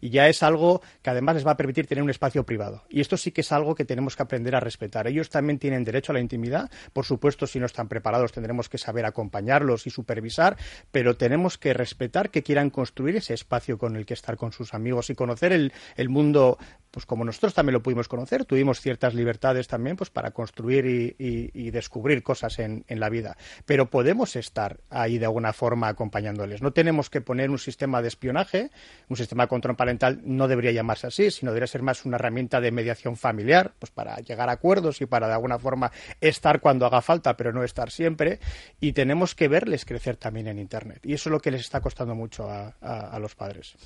Y 0.00 0.10
ya 0.10 0.28
es 0.28 0.42
algo 0.42 0.82
que 1.02 1.10
además 1.10 1.36
les 1.36 1.46
va 1.46 1.52
a 1.52 1.56
permitir 1.56 1.86
tener 1.86 2.02
un 2.02 2.10
espacio 2.10 2.44
privado. 2.44 2.84
Y 2.88 3.00
esto 3.00 3.16
sí 3.16 3.32
que 3.32 3.40
es 3.40 3.52
algo 3.52 3.74
que 3.74 3.84
tenemos 3.84 4.16
que 4.16 4.22
aprender 4.22 4.54
a 4.54 4.60
respetar. 4.60 5.06
Ellos 5.06 5.30
también 5.30 5.58
tienen 5.58 5.84
derecho 5.84 6.12
a 6.12 6.14
la 6.14 6.20
intimidad. 6.20 6.70
Por 6.92 7.04
supuesto, 7.04 7.46
si 7.46 7.58
no 7.58 7.66
están 7.66 7.88
preparados, 7.88 8.32
tendremos 8.32 8.68
que 8.68 8.78
saber 8.78 9.04
acompañarlos 9.04 9.86
y 9.86 9.90
supervisar, 9.90 10.56
pero 10.90 11.16
tenemos 11.16 11.58
que 11.58 11.74
respetar 11.74 12.30
que 12.30 12.42
quieran 12.42 12.70
construir 12.70 13.16
ese 13.16 13.34
espacio 13.34 13.78
con 13.78 13.96
el 13.96 14.06
que 14.06 14.14
estar 14.14 14.36
con 14.36 14.52
sus 14.52 14.74
amigos 14.74 15.10
y 15.10 15.14
conocer 15.14 15.52
el, 15.52 15.72
el 15.96 16.08
mundo, 16.08 16.58
pues 16.90 17.06
como 17.06 17.24
nosotros 17.24 17.54
también 17.54 17.74
lo 17.74 17.82
pudimos 17.82 18.08
conocer. 18.08 18.44
Tuvimos 18.44 18.80
ciertas 18.80 19.14
libertades 19.14 19.68
también 19.68 19.96
pues 19.96 20.10
para 20.10 20.32
construir 20.32 20.86
y, 20.86 21.70
descubrir 21.70 22.22
cosas 22.22 22.58
en, 22.58 22.84
en 22.88 22.98
la 22.98 23.08
vida. 23.08 23.36
Pero 23.64 23.90
podemos 23.90 24.34
estar 24.34 24.80
ahí 24.90 25.18
de 25.18 25.26
alguna 25.26 25.52
forma 25.52 25.88
acompañándoles. 25.88 26.62
No 26.62 26.72
tenemos 26.72 27.10
que 27.10 27.20
poner 27.20 27.50
un 27.50 27.58
sistema 27.58 28.02
de 28.02 28.08
espionaje, 28.08 28.70
un 29.08 29.16
sistema 29.20 29.44
de 29.44 29.48
control 29.48 29.76
parental 29.76 30.20
no 30.24 30.48
debería 30.48 30.72
llamarse 30.72 31.06
así, 31.06 31.30
sino 31.30 31.52
debería 31.52 31.66
ser 31.66 31.82
más 31.82 32.04
una 32.04 32.16
herramienta 32.16 32.60
de 32.60 32.70
mediación 32.70 33.16
familiar, 33.16 33.72
pues 33.78 33.90
para 33.90 34.16
llegar 34.16 34.48
a 34.48 34.52
acuerdos 34.52 35.00
y 35.00 35.06
para 35.06 35.28
de 35.28 35.34
alguna 35.34 35.58
forma 35.58 35.90
estar 36.20 36.60
cuando 36.60 36.86
haga 36.86 37.00
falta, 37.00 37.36
pero 37.36 37.52
no 37.52 37.62
estar 37.62 37.90
siempre. 37.90 38.40
Y 38.80 38.92
tenemos 38.92 39.34
que 39.34 39.48
verles 39.48 39.84
crecer 39.84 40.16
también 40.16 40.48
en 40.48 40.58
Internet. 40.58 41.00
Y 41.04 41.14
eso 41.14 41.28
es 41.28 41.32
lo 41.32 41.40
que 41.40 41.50
les 41.50 41.60
está 41.60 41.80
costando 41.80 42.14
mucho 42.14 42.48
a, 42.50 43.18
los 43.20 43.34
padres. 43.34 43.76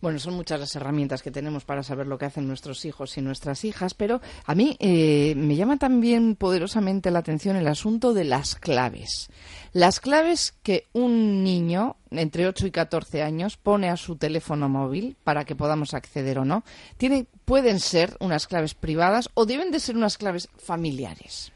Bueno, 0.00 0.18
son 0.18 0.34
muchas 0.34 0.58
las 0.58 0.74
herramientas 0.74 1.22
que 1.22 1.30
tenemos 1.30 1.64
para 1.64 1.82
saber 1.82 2.06
lo 2.06 2.16
que 2.16 2.24
hacen 2.24 2.48
nuestros 2.48 2.84
hijos 2.84 3.16
y 3.18 3.22
nuestras 3.22 3.64
hijas, 3.64 3.94
pero 3.94 4.20
a 4.46 4.54
mí 4.54 4.76
eh, 4.80 5.34
me 5.36 5.56
llama 5.56 5.76
también 5.76 6.36
poderosamente 6.36 7.10
la 7.10 7.18
atención 7.18 7.56
el 7.56 7.68
asunto 7.68 8.14
de 8.14 8.24
las 8.24 8.54
claves. 8.54 9.28
Las 9.72 10.00
claves 10.00 10.52
que 10.62 10.86
un 10.92 11.42
niño 11.42 11.96
entre 12.10 12.46
8 12.46 12.66
y 12.66 12.70
14 12.70 13.22
años 13.22 13.56
pone 13.56 13.88
a 13.88 13.96
su 13.96 14.16
teléfono 14.16 14.68
móvil 14.68 15.16
para 15.24 15.46
que 15.46 15.56
podamos 15.56 15.94
acceder 15.94 16.38
o 16.38 16.44
no, 16.44 16.62
pueden 17.46 17.80
ser 17.80 18.14
unas 18.20 18.46
claves 18.46 18.74
privadas 18.74 19.30
o 19.32 19.46
deben 19.46 19.70
de 19.70 19.80
ser 19.80 19.96
unas 19.96 20.18
claves 20.18 20.50
familiares. 20.58 21.52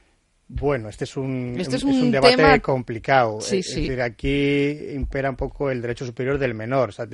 Bueno, 0.48 0.88
este 0.88 1.02
es 1.04 1.16
un, 1.16 1.56
Este 1.58 1.74
es 1.74 1.82
un- 1.82 1.90
un 2.02 2.10
debate 2.12 2.36
tema- 2.36 2.60
complicado. 2.60 3.40
Sí, 3.40 3.58
es 3.58 3.66
sí. 3.70 3.80
decir, 3.80 4.00
aquí 4.00 4.70
impera 4.94 5.28
un 5.30 5.34
poco 5.34 5.72
el 5.72 5.82
derecho 5.82 6.06
superior 6.06 6.38
del 6.38 6.54
menor. 6.54 6.90
O 6.90 6.92
sea, 6.92 7.08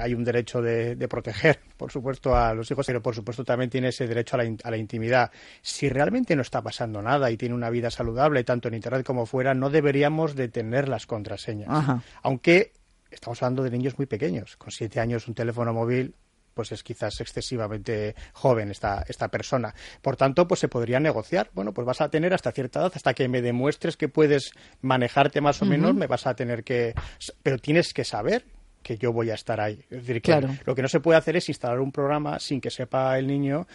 hay 0.00 0.14
un 0.14 0.24
derecho 0.24 0.62
de, 0.62 0.96
de 0.96 1.06
proteger, 1.08 1.58
por 1.76 1.92
supuesto, 1.92 2.34
a 2.34 2.54
los 2.54 2.70
hijos, 2.70 2.86
pero 2.86 3.02
por 3.02 3.14
supuesto 3.14 3.44
también 3.44 3.68
tiene 3.68 3.88
ese 3.88 4.06
derecho 4.06 4.36
a 4.36 4.42
la, 4.42 4.56
a 4.64 4.70
la 4.70 4.76
intimidad. 4.78 5.30
Si 5.60 5.90
realmente 5.90 6.34
no 6.34 6.40
está 6.40 6.62
pasando 6.62 7.02
nada 7.02 7.30
y 7.30 7.36
tiene 7.36 7.54
una 7.54 7.68
vida 7.68 7.90
saludable, 7.90 8.42
tanto 8.44 8.68
en 8.68 8.74
Internet 8.74 9.04
como 9.04 9.26
fuera, 9.26 9.52
no 9.52 9.68
deberíamos 9.68 10.34
de 10.34 10.48
tener 10.48 10.88
las 10.88 11.04
contraseñas. 11.06 11.68
Ajá. 11.70 12.02
Aunque 12.22 12.72
estamos 13.10 13.42
hablando 13.42 13.64
de 13.64 13.70
niños 13.70 13.98
muy 13.98 14.06
pequeños. 14.06 14.56
Con 14.56 14.70
siete 14.70 14.98
años 14.98 15.28
un 15.28 15.34
teléfono 15.34 15.74
móvil 15.74 16.14
pues 16.58 16.72
es 16.72 16.82
quizás 16.82 17.20
excesivamente 17.20 18.16
joven 18.32 18.72
esta, 18.72 19.04
esta 19.06 19.28
persona. 19.28 19.72
Por 20.02 20.16
tanto, 20.16 20.48
pues 20.48 20.58
se 20.58 20.66
podría 20.66 20.98
negociar. 20.98 21.50
Bueno, 21.54 21.72
pues 21.72 21.86
vas 21.86 22.00
a 22.00 22.08
tener 22.10 22.34
hasta 22.34 22.50
cierta 22.50 22.80
edad, 22.80 22.90
hasta 22.96 23.14
que 23.14 23.28
me 23.28 23.42
demuestres 23.42 23.96
que 23.96 24.08
puedes 24.08 24.50
manejarte 24.80 25.40
más 25.40 25.62
o 25.62 25.66
menos, 25.66 25.94
me 25.94 26.08
vas 26.08 26.26
a 26.26 26.34
tener 26.34 26.64
que... 26.64 26.94
Pero 27.44 27.58
tienes 27.58 27.94
que 27.94 28.02
saber 28.02 28.44
que 28.82 28.98
yo 28.98 29.12
voy 29.12 29.30
a 29.30 29.34
estar 29.34 29.60
ahí. 29.60 29.84
Es 29.88 29.98
decir, 30.04 30.20
que 30.20 30.32
Claro. 30.32 30.48
lo 30.64 30.74
que 30.74 30.82
no 30.82 30.88
se 30.88 30.98
puede 30.98 31.16
hacer 31.16 31.36
es 31.36 31.48
instalar 31.48 31.78
un 31.78 31.92
programa 31.92 32.40
sin 32.40 32.60
que 32.60 32.70
sepa 32.70 33.16
el 33.20 33.28
niño 33.28 33.68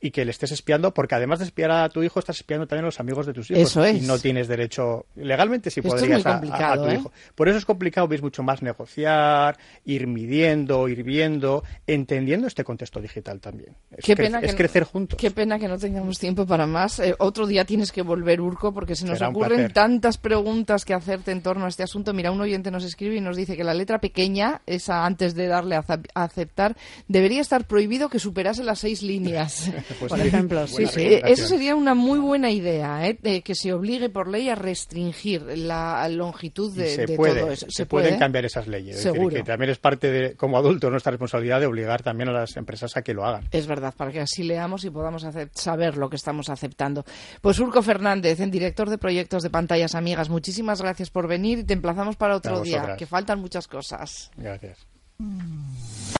y 0.00 0.10
que 0.12 0.24
le 0.24 0.30
estés 0.30 0.50
espiando, 0.52 0.94
porque 0.94 1.14
además 1.14 1.40
de 1.40 1.44
espiar 1.44 1.70
a 1.70 1.88
tu 1.90 2.02
hijo, 2.02 2.18
estás 2.18 2.36
espiando 2.36 2.66
también 2.66 2.84
a 2.84 2.88
los 2.88 3.00
amigos 3.00 3.26
de 3.26 3.34
tus 3.34 3.50
hijos. 3.50 3.62
Eso 3.62 3.84
es. 3.84 4.02
Y 4.02 4.06
no 4.06 4.18
tienes 4.18 4.48
derecho, 4.48 5.04
legalmente 5.16 5.70
sí 5.70 5.80
Esto 5.80 5.94
es 5.96 6.00
podrías 6.02 6.24
a- 6.26 6.36
a- 6.72 6.76
tu 6.76 6.86
¿eh? 6.88 6.94
hijo. 6.94 7.12
Por 7.34 7.48
eso 7.48 7.58
es 7.58 7.64
complicado, 7.66 8.08
veis 8.08 8.22
mucho 8.22 8.42
más 8.42 8.62
negociar, 8.62 9.58
ir 9.84 10.06
midiendo, 10.06 10.88
ir 10.88 11.02
viendo, 11.02 11.64
entendiendo 11.86 12.46
este 12.46 12.64
contexto 12.64 13.00
digital 13.00 13.40
también. 13.40 13.76
Es, 13.90 14.04
Qué 14.04 14.14
cre- 14.14 14.16
pena 14.24 14.40
que 14.40 14.46
es 14.46 14.52
no- 14.52 14.58
crecer 14.58 14.84
juntos. 14.84 15.18
Qué 15.18 15.30
pena 15.30 15.58
que 15.58 15.68
no 15.68 15.76
tengamos 15.78 16.18
tiempo 16.18 16.46
para 16.46 16.66
más. 16.66 16.98
Eh, 17.00 17.14
otro 17.18 17.46
día 17.46 17.64
tienes 17.64 17.92
que 17.92 18.02
volver, 18.02 18.40
Urco, 18.40 18.72
porque 18.72 18.94
se 18.94 19.04
nos 19.04 19.18
Será 19.18 19.28
ocurren 19.30 19.70
tantas 19.72 20.16
preguntas 20.16 20.84
que 20.84 20.94
hacerte 20.94 21.30
en 21.32 21.42
torno 21.42 21.66
a 21.66 21.68
este 21.68 21.82
asunto. 21.82 22.14
Mira, 22.14 22.30
un 22.30 22.40
oyente 22.40 22.70
nos 22.70 22.84
escribe 22.84 23.16
y 23.16 23.20
nos 23.20 23.36
dice 23.36 23.56
que 23.56 23.64
la 23.64 23.74
letra 23.74 24.00
pequeña, 24.00 24.62
esa 24.66 25.04
antes 25.04 25.34
de 25.34 25.46
darle 25.46 25.76
a 25.76 25.84
aceptar, 26.14 26.76
debería 27.08 27.40
estar 27.42 27.66
prohibido 27.66 28.08
que 28.08 28.18
superase 28.18 28.64
las 28.64 28.78
seis 28.78 29.02
líneas. 29.02 29.70
Pues 29.98 30.10
Por 30.10 30.20
sí, 30.20 30.28
ejemplo, 30.28 30.66
sí, 30.66 30.86
sí. 30.86 31.20
Eso 31.24 31.46
sería 31.46 31.74
una 31.74 31.94
muy 31.94 32.18
buena 32.18 32.50
idea, 32.50 33.06
¿eh? 33.06 33.18
De 33.20 33.42
que 33.42 33.54
se 33.54 33.72
obligue 33.72 34.08
por 34.08 34.28
ley 34.28 34.48
a 34.48 34.54
restringir 34.54 35.42
la 35.42 36.08
longitud 36.08 36.74
de, 36.74 36.88
se 36.88 37.06
de 37.06 37.16
puede, 37.16 37.40
todo 37.40 37.50
eso. 37.52 37.66
se, 37.68 37.86
pueden 37.86 38.18
cambiar 38.18 38.44
esas 38.44 38.66
leyes. 38.66 38.96
Es 38.96 39.04
decir, 39.04 39.12
Seguro. 39.18 39.36
que 39.36 39.42
también 39.42 39.70
es 39.70 39.78
parte 39.78 40.10
de, 40.10 40.34
como 40.36 40.58
adulto, 40.58 40.90
nuestra 40.90 41.10
responsabilidad 41.10 41.60
de 41.60 41.66
obligar 41.66 42.02
también 42.02 42.28
a 42.28 42.32
las 42.32 42.56
empresas 42.56 42.96
a 42.96 43.02
que 43.02 43.14
lo 43.14 43.24
hagan. 43.24 43.48
Es 43.50 43.66
verdad, 43.66 43.94
para 43.96 44.12
que 44.12 44.20
así 44.20 44.42
leamos 44.42 44.84
y 44.84 44.90
podamos 44.90 45.26
saber 45.54 45.96
lo 45.96 46.08
que 46.08 46.16
estamos 46.16 46.48
aceptando. 46.48 47.04
Pues 47.40 47.58
Urco 47.58 47.82
Fernández, 47.82 48.40
en 48.40 48.50
director 48.50 48.88
de 48.88 48.98
proyectos 48.98 49.42
de 49.42 49.50
pantallas 49.50 49.94
amigas, 49.94 50.28
muchísimas 50.28 50.80
gracias 50.80 51.10
por 51.10 51.28
venir 51.28 51.60
y 51.60 51.64
te 51.64 51.74
emplazamos 51.74 52.16
para 52.16 52.36
otro 52.36 52.60
día, 52.60 52.96
que 52.96 53.06
faltan 53.06 53.40
muchas 53.40 53.66
cosas. 53.66 54.30
Gracias. 54.36 54.86